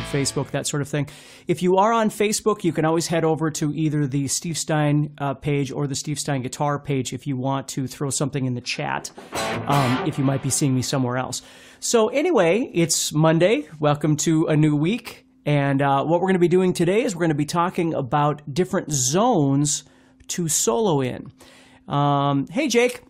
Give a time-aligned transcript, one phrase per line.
[0.00, 1.08] YouTube, Facebook, that sort of thing.
[1.46, 5.12] If you are on Facebook, you can always head over to either the Steve Stein
[5.18, 8.54] uh, page or the Steve Stein guitar page if you want to throw something in
[8.54, 9.10] the chat,
[9.66, 11.42] um, if you might be seeing me somewhere else.
[11.80, 13.68] So, anyway, it's Monday.
[13.78, 15.26] Welcome to a new week.
[15.46, 17.94] And uh, what we're going to be doing today is we're going to be talking
[17.94, 19.84] about different zones
[20.28, 21.32] to solo in.
[21.88, 23.02] Um, hey, Jake.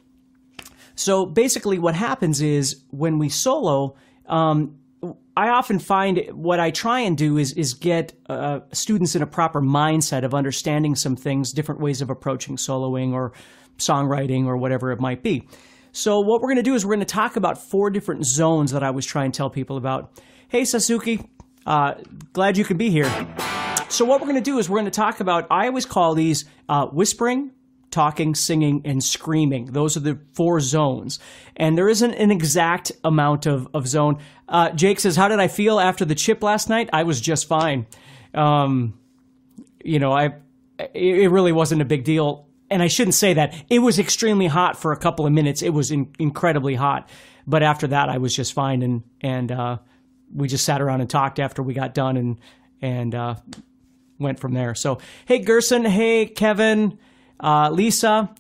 [0.95, 3.97] So basically, what happens is when we solo,
[4.27, 4.80] um,
[5.41, 9.27] I often find what I try and do is is get uh, students in a
[9.27, 13.33] proper mindset of understanding some things, different ways of approaching soloing or
[13.79, 15.49] songwriting or whatever it might be.
[15.93, 18.73] So what we're going to do is we're going to talk about four different zones
[18.73, 20.13] that I was trying to tell people about.
[20.49, 21.27] Hey Sasuke,
[21.65, 21.95] uh,
[22.35, 23.09] glad you can be here.
[23.89, 25.47] So what we're going to do is we're going to talk about.
[25.51, 27.53] I always call these uh, whispering,
[27.91, 29.67] talking, singing, and screaming.
[29.67, 31.19] Those are the four zones.
[31.57, 34.19] And there isn't an exact amount of, of zone.
[34.49, 36.91] Uh, Jake says, How did I feel after the chip last night?
[36.93, 37.87] I was just fine.
[38.35, 38.99] Um,
[39.85, 40.35] you know, I
[40.95, 42.47] it really wasn't a big deal.
[42.71, 43.55] And I shouldn't say that.
[43.69, 45.63] It was extremely hot for a couple of minutes.
[45.63, 47.09] It was in, incredibly hot.
[47.47, 48.83] But after that, I was just fine.
[48.83, 49.79] And, and uh,
[50.33, 52.39] we just sat around and talked after we got done and,
[52.81, 53.35] and uh,
[54.19, 54.75] went from there.
[54.75, 55.85] So, hey, Gerson.
[55.85, 56.99] Hey, Kevin
[57.41, 58.31] uh, Lisa,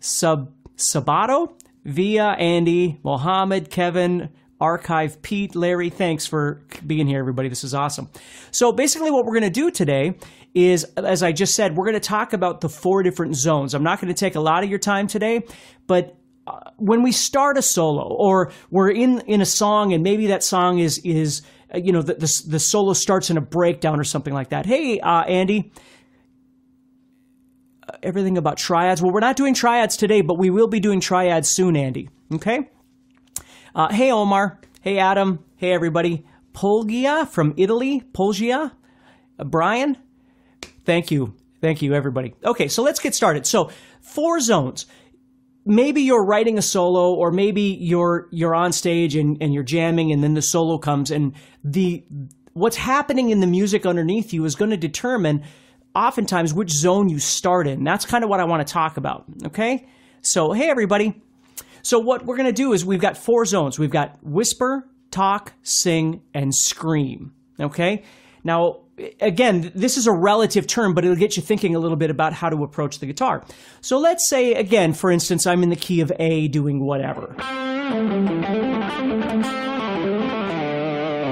[0.00, 1.52] Sub Sabato,
[1.84, 5.88] Via, Andy, Mohammed, Kevin, Archive, Pete, Larry.
[5.88, 7.48] Thanks for being here, everybody.
[7.48, 8.10] This is awesome.
[8.50, 10.18] So basically, what we're going to do today
[10.54, 13.72] is, as I just said, we're going to talk about the four different zones.
[13.72, 15.42] I'm not going to take a lot of your time today,
[15.86, 20.26] but uh, when we start a solo or we're in in a song and maybe
[20.28, 21.42] that song is is
[21.74, 24.66] uh, you know the, the, the solo starts in a breakdown or something like that.
[24.66, 25.72] Hey, uh, Andy,
[28.02, 29.02] everything about triads.
[29.02, 32.08] Well, we're not doing triads today, but we will be doing triads soon, Andy.
[32.34, 32.68] Okay?
[33.74, 34.60] Uh, hey, Omar.
[34.80, 35.44] Hey, Adam.
[35.56, 36.24] Hey, everybody.
[36.52, 38.02] Polgia from Italy.
[38.12, 38.72] Polgia.
[39.38, 39.96] Uh, Brian.
[40.84, 41.34] Thank you.
[41.60, 42.34] Thank you, everybody.
[42.44, 43.46] Okay, so let's get started.
[43.46, 43.70] So,
[44.00, 44.86] four zones.
[45.66, 50.10] Maybe you're writing a solo, or maybe you're you're on stage and, and you're jamming,
[50.10, 52.02] and then the solo comes, and the
[52.54, 55.44] what's happening in the music underneath you is going to determine
[55.94, 57.84] oftentimes which zone you start in.
[57.84, 59.24] That's kind of what I want to talk about.
[59.46, 59.86] Okay?
[60.22, 61.20] So, hey, everybody.
[61.82, 65.52] So, what we're going to do is we've got four zones we've got whisper, talk,
[65.62, 67.32] sing, and scream.
[67.58, 68.04] Okay?
[68.44, 68.80] Now,
[69.20, 72.32] again, this is a relative term, but it'll get you thinking a little bit about
[72.32, 73.44] how to approach the guitar.
[73.80, 77.34] So, let's say, again, for instance, I'm in the key of A doing whatever.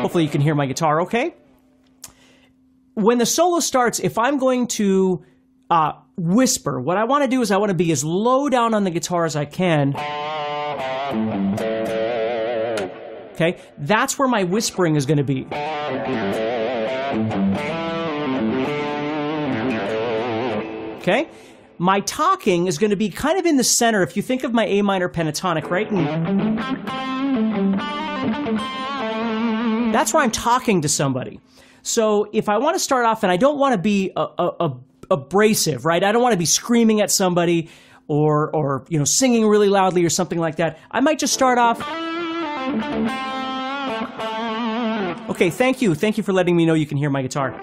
[0.01, 1.35] Hopefully, you can hear my guitar okay
[2.99, 5.25] when the solo starts, if I'm going to
[5.71, 8.75] uh, whisper, what I want to do is I want to be as low down
[8.75, 9.95] on the guitar as I can.
[13.35, 15.47] Okay, that's where my whispering is going to be.
[20.97, 21.29] Okay,
[21.79, 24.03] my talking is going to be kind of in the center.
[24.03, 25.89] If you think of my A minor pentatonic, right?
[29.93, 31.41] That's where I'm talking to somebody.
[31.83, 34.53] So if I want to start off and I don't want to be a, a,
[34.61, 34.77] a
[35.11, 36.03] abrasive, right?
[36.03, 37.71] I don't want to be screaming at somebody
[38.09, 40.79] or or you know singing really loudly or something like that.
[40.91, 41.81] I might just start off.
[45.31, 45.95] Okay, thank you.
[45.95, 47.55] Thank you for letting me know you can hear my guitar.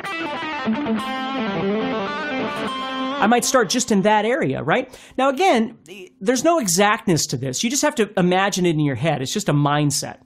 [3.17, 4.93] I might start just in that area, right?
[5.17, 5.77] Now, again,
[6.21, 7.63] there's no exactness to this.
[7.63, 9.21] You just have to imagine it in your head.
[9.21, 10.17] It's just a mindset.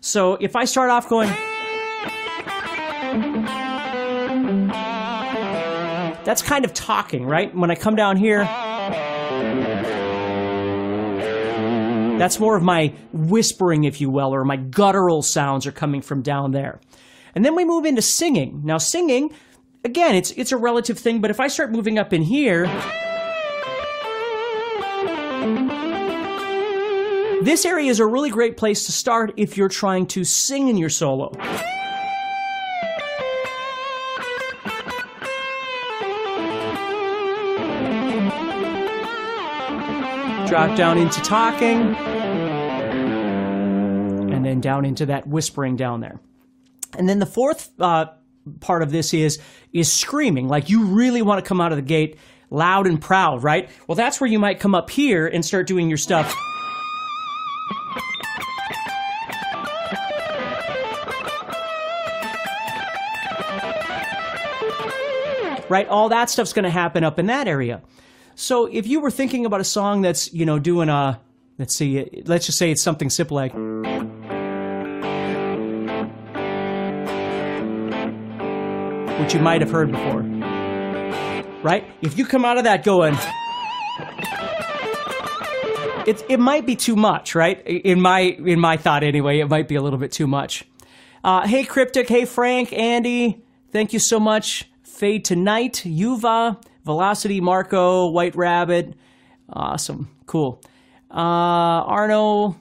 [0.00, 1.32] So if I start off going.
[6.28, 7.54] That's kind of talking, right?
[7.54, 8.44] When I come down here,
[12.18, 16.20] that's more of my whispering, if you will, or my guttural sounds are coming from
[16.20, 16.82] down there.
[17.34, 18.60] And then we move into singing.
[18.62, 19.30] Now, singing,
[19.84, 22.66] again, it's it's a relative thing, but if I start moving up in here,
[27.42, 30.76] this area is a really great place to start if you're trying to sing in
[30.76, 31.32] your solo.
[40.48, 41.94] Drop down into talking,
[44.32, 46.20] and then down into that whispering down there.
[46.96, 48.06] And then the fourth uh,
[48.60, 49.38] part of this is
[49.72, 50.48] is screaming.
[50.48, 52.16] Like you really want to come out of the gate
[52.50, 53.68] loud and proud, right?
[53.86, 56.34] Well, that's where you might come up here and start doing your stuff.
[65.68, 65.86] Right?
[65.88, 67.82] All that stuff's going to happen up in that area.
[68.40, 71.20] So if you were thinking about a song that's, you know, doing a,
[71.58, 73.52] let's see, let's just say it's something simple like.
[79.20, 80.20] Which you might have heard before.
[81.64, 81.84] Right?
[82.00, 83.16] If you come out of that going.
[86.06, 87.60] It, it might be too much, right?
[87.66, 90.64] In my in my thought anyway, it might be a little bit too much.
[91.24, 93.42] Uh, hey Cryptic, hey Frank, Andy,
[93.72, 94.70] thank you so much.
[94.84, 98.94] Fade Tonight, Yuva, Velocity, Marco, White Rabbit.
[99.52, 100.08] Awesome.
[100.24, 100.58] Cool.
[101.10, 102.56] Uh, Arno.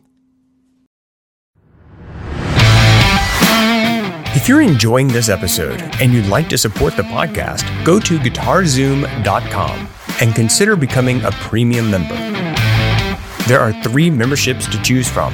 [4.35, 9.87] If you're enjoying this episode and you'd like to support the podcast, go to guitarzoom.com
[10.19, 12.15] and consider becoming a premium member.
[13.47, 15.33] There are three memberships to choose from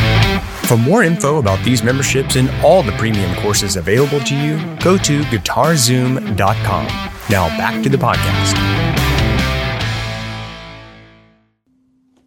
[0.71, 4.97] For more info about these memberships and all the premium courses available to you, go
[4.99, 6.85] to guitarzoom.com.
[7.29, 8.55] Now back to the podcast.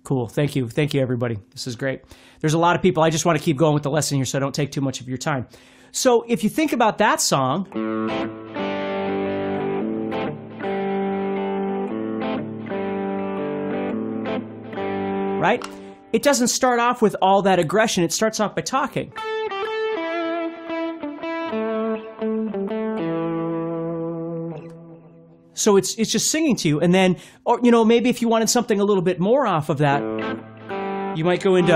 [0.02, 0.28] Cool.
[0.28, 0.68] Thank you.
[0.68, 1.38] Thank you, everybody.
[1.52, 2.02] This is great.
[2.40, 3.02] There's a lot of people.
[3.02, 4.82] I just want to keep going with the lesson here so I don't take too
[4.82, 5.46] much of your time.
[5.90, 7.66] So if you think about that song,
[15.40, 15.66] right?
[16.14, 18.04] It doesn't start off with all that aggression.
[18.04, 19.12] It starts off by talking.
[25.54, 28.28] So it's it's just singing to you, and then, or you know, maybe if you
[28.28, 30.02] wanted something a little bit more off of that,
[31.16, 31.74] you might go into.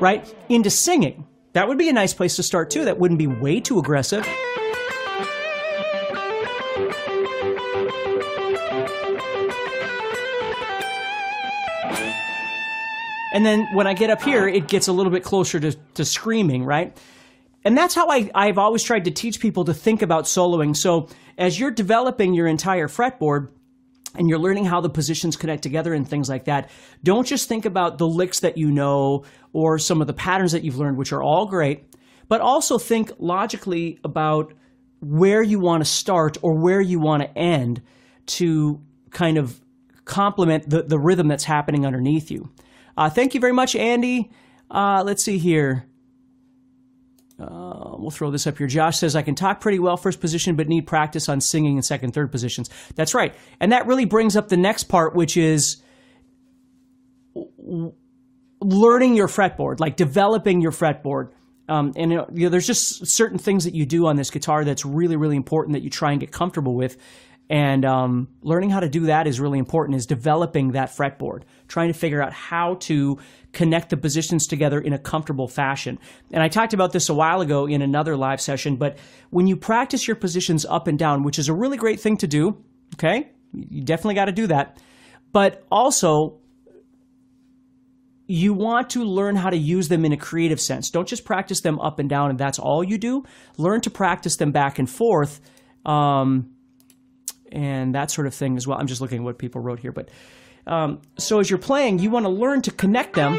[0.00, 0.34] Right?
[0.48, 1.26] Into singing.
[1.52, 2.86] That would be a nice place to start too.
[2.86, 4.26] That wouldn't be way too aggressive.
[13.38, 16.04] And then when I get up here, it gets a little bit closer to, to
[16.04, 16.98] screaming, right?
[17.62, 20.74] And that's how I, I've always tried to teach people to think about soloing.
[20.74, 21.08] So
[21.38, 23.50] as you're developing your entire fretboard,
[24.16, 26.68] and you're learning how the positions connect together and things like that,
[27.04, 30.64] don't just think about the licks that you know or some of the patterns that
[30.64, 31.84] you've learned, which are all great,
[32.26, 34.52] but also think logically about
[35.00, 37.82] where you want to start or where you want to end
[38.26, 39.60] to kind of
[40.04, 42.50] complement the, the rhythm that's happening underneath you.
[42.98, 44.28] Uh, thank you very much, Andy.
[44.68, 45.86] Uh, let's see here.
[47.38, 48.66] Uh, we'll throw this up here.
[48.66, 51.82] Josh says, I can talk pretty well first position, but need practice on singing in
[51.82, 52.68] second, third positions.
[52.96, 53.36] That's right.
[53.60, 55.80] And that really brings up the next part, which is
[58.60, 61.30] learning your fretboard, like developing your fretboard.
[61.68, 64.84] Um, and you know, there's just certain things that you do on this guitar that's
[64.84, 66.96] really, really important that you try and get comfortable with.
[67.50, 71.88] And um, learning how to do that is really important, is developing that fretboard, trying
[71.88, 73.18] to figure out how to
[73.52, 75.98] connect the positions together in a comfortable fashion.
[76.30, 78.98] And I talked about this a while ago in another live session, but
[79.30, 82.26] when you practice your positions up and down, which is a really great thing to
[82.26, 82.62] do,
[82.94, 83.30] okay?
[83.52, 84.78] You definitely got to do that.
[85.32, 86.40] But also,
[88.26, 90.90] you want to learn how to use them in a creative sense.
[90.90, 93.24] Don't just practice them up and down and that's all you do.
[93.56, 95.40] Learn to practice them back and forth.
[95.86, 96.50] Um,
[97.52, 98.78] and that sort of thing as well.
[98.78, 100.08] I'm just looking at what people wrote here, but
[100.66, 103.38] um, so as you're playing, you want to learn to connect them.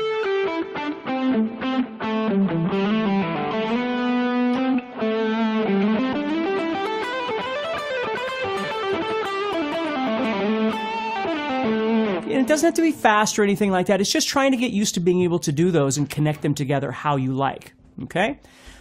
[12.31, 14.01] And it doesn't have to be fast or anything like that.
[14.01, 16.55] It's just trying to get used to being able to do those and connect them
[16.55, 17.73] together how you like.
[18.03, 18.39] Okay?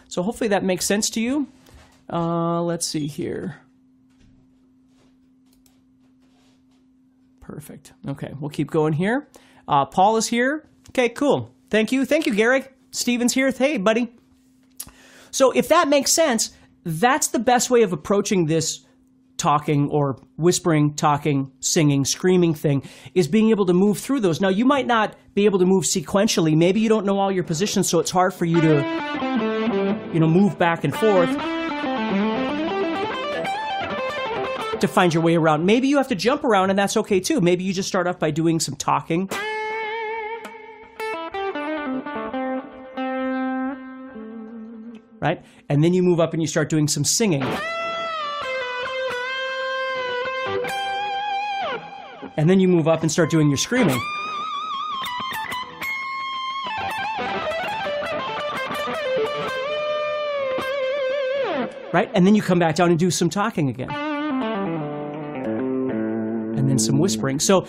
[0.08, 1.48] So hopefully that makes sense to you.
[2.10, 3.56] Uh, let's see here.
[7.58, 7.92] Perfect.
[8.06, 9.26] Okay, we'll keep going here.
[9.66, 10.64] Uh, Paul is here.
[10.90, 11.52] Okay, cool.
[11.70, 12.04] Thank you.
[12.04, 12.64] Thank you, Gary.
[12.92, 13.50] Steven's here.
[13.50, 14.14] Hey, buddy.
[15.32, 16.50] So, if that makes sense,
[16.84, 18.86] that's the best way of approaching this
[19.38, 24.40] talking or whispering, talking, singing, screaming thing is being able to move through those.
[24.40, 26.56] Now, you might not be able to move sequentially.
[26.56, 30.28] Maybe you don't know all your positions, so it's hard for you to, you know,
[30.28, 31.57] move back and forth.
[34.80, 35.66] To find your way around.
[35.66, 37.40] Maybe you have to jump around, and that's okay too.
[37.40, 39.28] Maybe you just start off by doing some talking.
[45.20, 45.44] Right?
[45.68, 47.42] And then you move up and you start doing some singing.
[52.36, 54.00] And then you move up and start doing your screaming.
[61.92, 62.10] Right?
[62.14, 64.07] And then you come back down and do some talking again.
[66.56, 67.40] And then some whispering.
[67.40, 67.66] So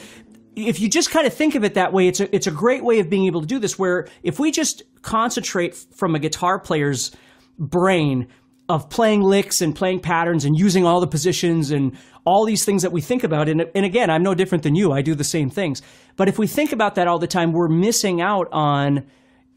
[0.56, 2.84] if you just kind of think of it that way, it's a, it's a great
[2.84, 3.80] way of being able to do this.
[3.80, 7.12] Where if we just concentrate from a guitar player's
[7.58, 8.28] brain
[8.70, 12.84] of playing licks and playing patterns and using all the positions and all these things
[12.84, 13.50] that we think about.
[13.50, 14.92] And, and again, I'm no different than you.
[14.92, 15.82] I do the same things.
[16.16, 19.08] But if we think about that all the time, we're missing out on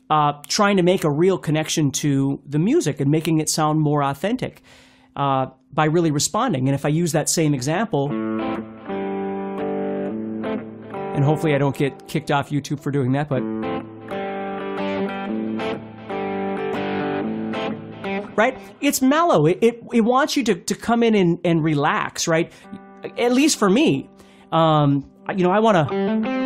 [0.08, 4.02] uh, trying to make a real connection to the music and making it sound more
[4.02, 4.62] authentic
[5.14, 6.68] uh, by really responding.
[6.68, 8.10] And if I use that same example,
[11.14, 13.42] and hopefully I don't get kicked off YouTube for doing that, but.
[18.34, 18.58] right?
[18.80, 19.46] It's mellow.
[19.46, 22.50] It, it, it wants you to, to come in and, and relax, right?
[23.18, 24.08] At least for me.
[24.50, 26.41] Um, you know, I want to.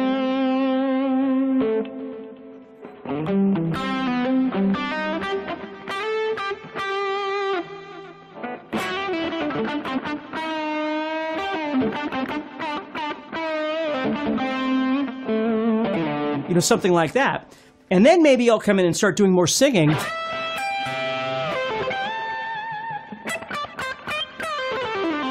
[16.49, 17.53] You know, something like that.
[17.91, 19.91] And then maybe I'll come in and start doing more singing.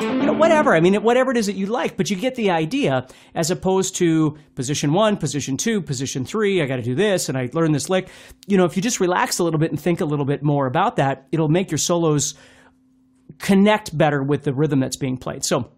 [0.01, 0.73] You know, whatever.
[0.73, 3.95] I mean, whatever it is that you like, but you get the idea as opposed
[3.97, 6.61] to position one, position two, position three.
[6.61, 8.09] I got to do this and I learn this lick.
[8.47, 10.65] You know, if you just relax a little bit and think a little bit more
[10.67, 12.35] about that, it'll make your solos
[13.39, 15.43] connect better with the rhythm that's being played.
[15.43, 15.71] So,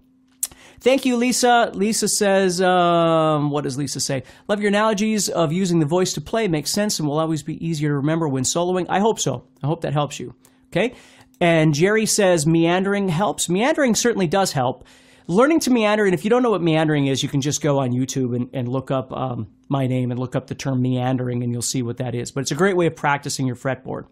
[0.80, 1.72] Thank you, Lisa.
[1.74, 4.24] Lisa says, um, what does Lisa say?
[4.48, 6.48] Love your analogies of using the voice to play.
[6.48, 8.86] Makes sense and will always be easier to remember when soloing.
[8.90, 9.48] I hope so.
[9.64, 10.36] I hope that helps you.
[10.68, 10.96] Okay.
[11.40, 13.50] And Jerry says meandering helps.
[13.50, 14.86] Meandering certainly does help.
[15.30, 17.80] Learning to meander, and if you don't know what meandering is, you can just go
[17.80, 21.44] on YouTube and, and look up um, my name and look up the term meandering,
[21.44, 22.32] and you'll see what that is.
[22.32, 24.06] But it's a great way of practicing your fretboard.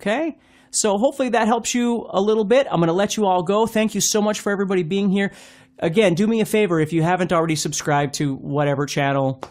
[0.00, 0.38] Okay?
[0.70, 2.66] So hopefully that helps you a little bit.
[2.70, 3.66] I'm going to let you all go.
[3.66, 5.32] Thank you so much for everybody being here.
[5.82, 9.42] Again, do me a favor if you haven't already subscribed to whatever channel,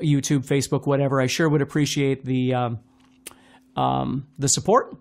[0.00, 1.20] YouTube, Facebook, whatever.
[1.20, 2.78] I sure would appreciate the um,
[3.76, 4.96] um, the support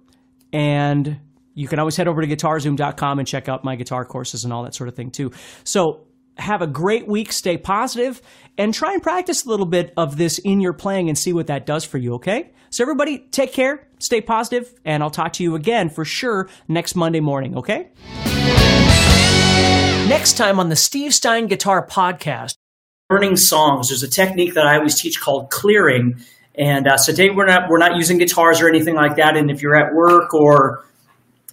[0.51, 1.19] and
[1.53, 4.63] you can always head over to guitarzoom.com and check out my guitar courses and all
[4.63, 5.31] that sort of thing too.
[5.63, 6.07] So
[6.37, 8.21] have a great week, stay positive,
[8.57, 11.47] and try and practice a little bit of this in your playing and see what
[11.47, 12.51] that does for you, okay?
[12.71, 16.95] So everybody, take care, stay positive, and I'll talk to you again for sure next
[16.95, 17.91] Monday morning, okay?
[20.07, 22.57] Next time on the Steve Stein Guitar Podcast,
[23.09, 23.89] learning songs.
[23.89, 26.23] There's a technique that I always teach called clearing.
[26.53, 29.35] And uh, so today we're not we're not using guitars or anything like that.
[29.35, 30.85] And if you're at work or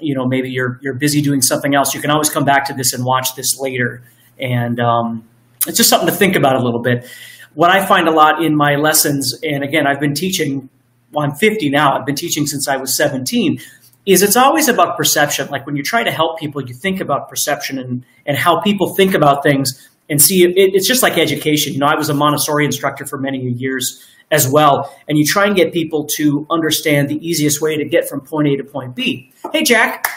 [0.01, 2.75] you know maybe you're you're busy doing something else, you can always come back to
[2.75, 4.03] this and watch this later.
[4.39, 5.27] And um,
[5.67, 7.09] it's just something to think about a little bit.
[7.55, 10.69] What I find a lot in my lessons, and again, I've been teaching.
[11.11, 11.99] Well, I'm 50 now.
[11.99, 13.61] I've been teaching since I was 17.
[14.05, 15.49] Is it's always about perception.
[15.49, 18.95] Like when you try to help people, you think about perception and and how people
[18.95, 21.73] think about things and see it, it's just like education.
[21.73, 25.47] You know, I was a Montessori instructor for many years as well, and you try
[25.47, 28.97] and get people to understand the easiest way to get from point A to point
[28.97, 29.33] B.
[29.53, 30.09] Hey, Jack.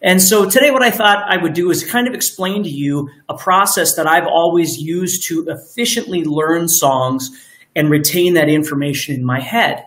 [0.00, 3.08] And so today, what I thought I would do is kind of explain to you
[3.28, 7.30] a process that I've always used to efficiently learn songs
[7.74, 9.84] and retain that information in my head.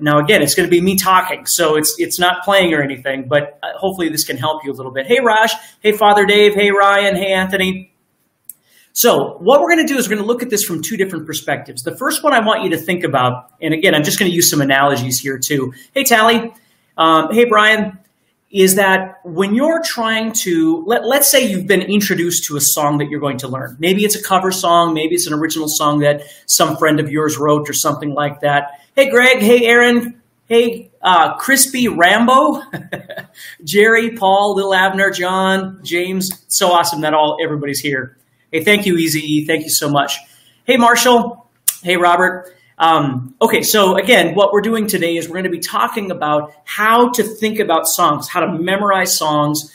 [0.00, 3.28] Now, again, it's going to be me talking, so it's it's not playing or anything,
[3.28, 5.06] but uh, hopefully this can help you a little bit.
[5.06, 5.52] Hey, Raj.
[5.80, 6.54] Hey, Father Dave.
[6.54, 7.14] Hey, Ryan.
[7.14, 7.92] Hey, Anthony.
[8.94, 10.96] So, what we're going to do is we're going to look at this from two
[10.96, 11.82] different perspectives.
[11.82, 14.34] The first one I want you to think about, and again, I'm just going to
[14.34, 15.72] use some analogies here too.
[15.94, 16.52] Hey, Tally.
[16.96, 17.98] Um, hey, Brian.
[18.52, 22.98] Is that when you're trying to, let, let's say you've been introduced to a song
[22.98, 23.76] that you're going to learn.
[23.78, 27.38] Maybe it's a cover song, maybe it's an original song that some friend of yours
[27.38, 28.80] wrote or something like that.
[28.94, 29.38] Hey, Greg.
[29.38, 30.20] Hey, Aaron.
[30.46, 32.62] Hey, uh, Crispy Rambo,
[33.64, 36.44] Jerry, Paul, Lil Abner, John, James.
[36.48, 38.18] So awesome that all everybody's here.
[38.50, 40.18] Hey, thank you, Easy Thank you so much.
[40.64, 41.50] Hey, Marshall.
[41.82, 42.54] Hey, Robert.
[42.82, 46.52] Um, okay, so again, what we're doing today is we're going to be talking about
[46.64, 49.72] how to think about songs, how to memorize songs,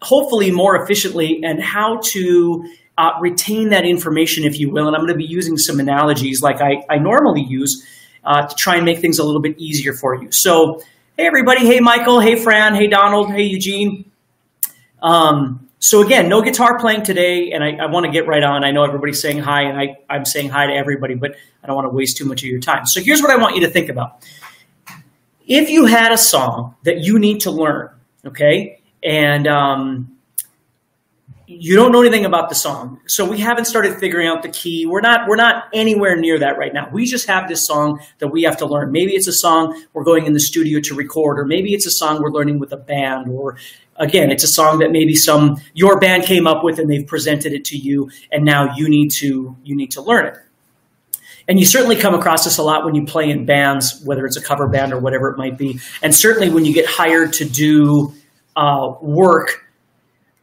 [0.00, 2.64] hopefully more efficiently, and how to
[2.96, 4.86] uh, retain that information, if you will.
[4.86, 7.84] And I'm going to be using some analogies like I, I normally use
[8.22, 10.28] uh, to try and make things a little bit easier for you.
[10.30, 10.82] So,
[11.16, 11.66] hey, everybody.
[11.66, 12.20] Hey, Michael.
[12.20, 12.76] Hey, Fran.
[12.76, 13.32] Hey, Donald.
[13.32, 14.08] Hey, Eugene.
[15.02, 18.64] Um, So again, no guitar playing today, and I, I want to get right on.
[18.64, 21.76] I know everybody's saying hi, and I, I'm saying hi to everybody, but I don't
[21.76, 22.86] want to waste too much of your time.
[22.86, 24.26] So here's what I want you to think about.
[25.46, 27.90] If you had a song that you need to learn,
[28.24, 30.16] okay, and um,
[31.46, 34.86] you don't know anything about the song so we haven't started figuring out the key
[34.86, 38.28] we're not we're not anywhere near that right now we just have this song that
[38.28, 41.38] we have to learn maybe it's a song we're going in the studio to record
[41.38, 43.58] or maybe it's a song we're learning with a band or
[43.96, 47.52] again it's a song that maybe some your band came up with and they've presented
[47.52, 50.36] it to you and now you need to you need to learn it.
[51.46, 54.36] And you certainly come across this a lot when you play in bands whether it's
[54.36, 55.80] a cover band or whatever it might be.
[56.02, 58.14] And certainly when you get hired to do
[58.56, 59.64] uh, work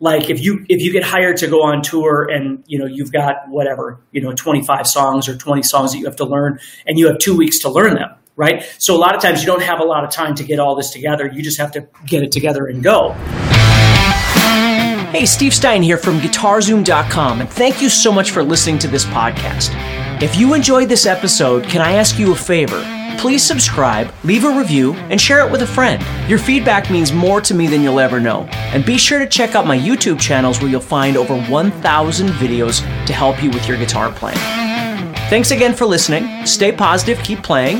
[0.01, 3.12] like if you if you get hired to go on tour and you know you've
[3.12, 7.00] got whatever you know 25 songs or 20 songs that you have to learn and
[7.00, 9.62] you have two weeks to learn them right so a lot of times you don't
[9.62, 12.24] have a lot of time to get all this together you just have to get
[12.24, 13.16] it together and go
[15.12, 19.04] Hey, Steve Stein here from GuitarZoom.com, and thank you so much for listening to this
[19.04, 19.72] podcast.
[20.24, 22.82] If you enjoyed this episode, can I ask you a favor?
[23.18, 26.02] Please subscribe, leave a review, and share it with a friend.
[26.30, 28.44] Your feedback means more to me than you'll ever know.
[28.74, 32.80] And be sure to check out my YouTube channels where you'll find over 1,000 videos
[33.06, 34.40] to help you with your guitar playing.
[35.30, 36.46] Thanks again for listening.
[36.46, 37.80] Stay positive, keep playing,